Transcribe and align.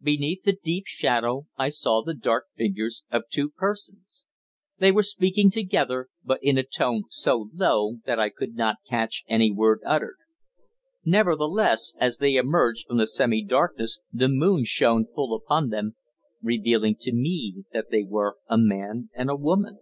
Beneath 0.00 0.44
the 0.44 0.54
deep 0.64 0.86
shadow 0.86 1.48
I 1.58 1.68
saw 1.68 2.00
the 2.00 2.14
dark 2.14 2.46
figures 2.56 3.04
of 3.10 3.24
two 3.30 3.50
persons. 3.50 4.24
They 4.78 4.90
were 4.90 5.02
speaking 5.02 5.50
together, 5.50 6.08
but 6.24 6.42
in 6.42 6.56
a 6.56 6.62
tone 6.62 7.02
so 7.10 7.50
low 7.52 7.98
that 8.06 8.18
I 8.18 8.30
could 8.30 8.54
not 8.54 8.76
catch 8.88 9.22
any 9.28 9.50
word 9.50 9.80
uttered. 9.84 10.16
Nevertheless, 11.04 11.94
as 11.98 12.16
they 12.16 12.36
emerged 12.36 12.86
from 12.88 12.96
the 12.96 13.06
semi 13.06 13.44
darkness 13.44 14.00
the 14.10 14.30
moon 14.30 14.64
shone 14.64 15.04
full 15.14 15.34
upon 15.34 15.68
them, 15.68 15.94
revealing 16.40 16.96
to 17.00 17.12
me 17.12 17.64
that 17.74 17.90
they 17.90 18.02
were 18.02 18.38
a 18.48 18.56
man 18.56 19.10
and 19.14 19.28
a 19.28 19.36
woman. 19.36 19.80